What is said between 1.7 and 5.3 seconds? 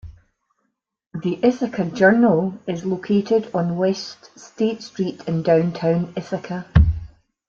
Journal" is located on West State Street